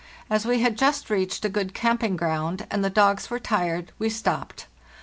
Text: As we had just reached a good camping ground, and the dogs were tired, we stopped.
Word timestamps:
As 0.31 0.47
we 0.47 0.61
had 0.61 0.79
just 0.79 1.11
reached 1.11 1.45
a 1.45 1.47
good 1.47 1.75
camping 1.75 2.17
ground, 2.17 2.65
and 2.71 2.83
the 2.83 2.89
dogs 2.89 3.29
were 3.29 3.37
tired, 3.37 3.91
we 3.99 4.09
stopped. 4.09 4.65